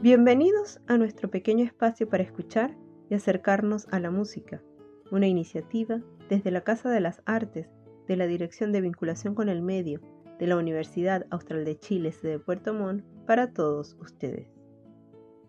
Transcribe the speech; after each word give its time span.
Bienvenidos 0.00 0.78
a 0.86 0.96
nuestro 0.96 1.28
pequeño 1.28 1.64
espacio 1.64 2.08
para 2.08 2.22
escuchar 2.22 2.76
y 3.10 3.14
acercarnos 3.14 3.88
a 3.90 3.98
la 3.98 4.12
música, 4.12 4.62
una 5.10 5.26
iniciativa 5.26 6.00
desde 6.28 6.52
la 6.52 6.60
Casa 6.60 6.88
de 6.88 7.00
las 7.00 7.20
Artes 7.26 7.68
de 8.06 8.16
la 8.16 8.28
Dirección 8.28 8.70
de 8.70 8.80
Vinculación 8.80 9.34
con 9.34 9.48
el 9.48 9.60
Medio 9.60 10.00
de 10.38 10.46
la 10.46 10.56
Universidad 10.56 11.26
Austral 11.30 11.64
de 11.64 11.80
Chile 11.80 12.14
de 12.22 12.38
Puerto 12.38 12.72
Montt 12.72 13.02
para 13.26 13.52
todos 13.52 13.96
ustedes. 14.00 14.46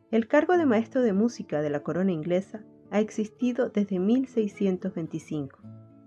El 0.10 0.28
cargo 0.28 0.58
de 0.58 0.66
maestro 0.66 1.04
de 1.04 1.14
música 1.14 1.62
de 1.62 1.70
la 1.70 1.84
corona 1.84 2.12
inglesa 2.12 2.64
ha 2.90 3.00
existido 3.00 3.70
desde 3.70 4.00
1625, 4.00 5.60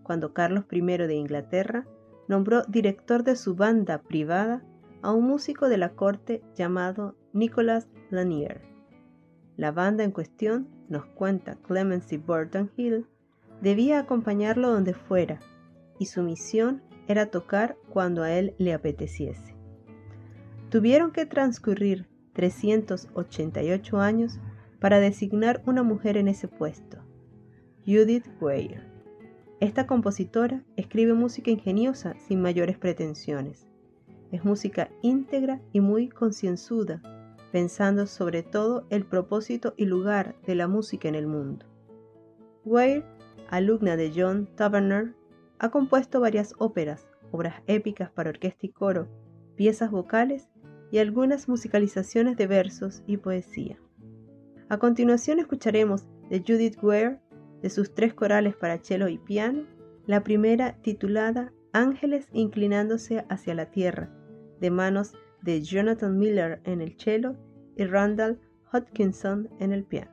cuando 0.03 0.35
Carlos 0.35 0.65
I 0.69 0.81
de 0.81 1.15
Inglaterra 1.15 1.87
nombró 2.27 2.65
director 2.65 3.23
de 3.23 3.37
su 3.37 3.55
banda 3.55 4.03
privada 4.03 4.65
a 5.01 5.13
un 5.13 5.29
músico 5.29 5.69
de 5.69 5.79
la 5.79 5.91
corte 5.91 6.43
llamado 6.57 7.15
Nicholas 7.33 7.89
Lanier. 8.13 8.61
La 9.57 9.73
banda 9.73 10.05
en 10.05 10.13
cuestión, 10.13 10.69
nos 10.89 11.07
cuenta 11.07 11.57
Clemency 11.57 12.17
Burton 12.17 12.71
Hill, 12.77 13.07
debía 13.61 13.99
acompañarlo 13.99 14.71
donde 14.71 14.95
fuera, 14.95 15.41
y 15.99 16.07
su 16.07 16.23
misión 16.23 16.83
era 17.09 17.31
tocar 17.31 17.77
cuando 17.89 18.23
a 18.23 18.33
él 18.33 18.55
le 18.59 18.73
apeteciese. 18.73 19.55
Tuvieron 20.71 21.11
que 21.11 21.27
transcurrir 21.27 22.09
388 22.33 23.99
años 23.99 24.39
para 24.81 25.01
designar 25.01 25.63
una 25.67 25.83
mujer 25.83 26.17
en 26.17 26.29
ese 26.29 26.49
puesto, 26.49 26.99
Judith 27.87 28.27
Weir. 28.41 28.83
Esta 29.61 29.87
compositora 29.87 30.65
escribe 30.77 31.15
música 31.15 31.51
ingeniosa 31.51 32.15
sin 32.27 32.41
mayores 32.41 32.79
pretensiones. 32.79 33.69
Es 34.33 34.45
música 34.45 34.91
íntegra 35.03 35.61
y 35.73 35.81
muy 35.81 36.09
concienzuda, 36.09 37.01
pensando 37.53 38.07
sobre 38.07 38.43
todo 38.43 38.87
el 38.89 39.05
propósito 39.05 39.75
y 39.77 39.85
lugar 39.85 40.35
de 40.47 40.55
la 40.55 40.67
música 40.67 41.09
en 41.09 41.15
el 41.15 41.27
mundo. 41.27 41.67
Weir, 42.65 43.05
alumna 43.49 43.97
de 43.97 44.11
John 44.17 44.49
Taverner, 44.57 45.15
ha 45.59 45.71
compuesto 45.71 46.19
varias 46.21 46.55
óperas, 46.59 47.07
obras 47.31 47.63
épicas 47.67 48.11
para 48.11 48.31
orquesta 48.31 48.67
y 48.67 48.71
coro, 48.71 49.07
piezas 49.55 49.91
vocales 49.91 50.49
y 50.91 50.99
algunas 50.99 51.49
musicalizaciones 51.49 52.37
de 52.37 52.47
versos 52.47 53.03
y 53.07 53.19
poesía. 53.19 53.79
A 54.69 54.79
continuación 54.79 55.39
escucharemos 55.39 56.07
de 56.31 56.41
Judith 56.41 56.83
Ware, 56.83 57.21
de 57.61 57.71
sus 57.71 57.95
tres 57.95 58.15
corales 58.15 58.57
para 58.57 58.79
cello 58.79 59.09
y 59.09 59.19
piano, 59.19 59.67
la 60.07 60.25
primera 60.25 60.81
titulada 60.83 61.53
Ángeles 61.73 62.27
inclinándose 62.33 63.25
hacia 63.29 63.55
la 63.55 63.71
tierra, 63.71 64.11
de 64.61 64.71
manos 64.71 65.13
de 65.43 65.63
Jonathan 65.63 66.19
Miller 66.19 66.61
en 66.65 66.81
el 66.81 66.97
cello 66.99 67.37
y 67.77 67.85
Randall 67.85 68.41
Hodgkinson 68.73 69.49
en 69.61 69.73
el 69.73 69.85
piano. 69.85 70.11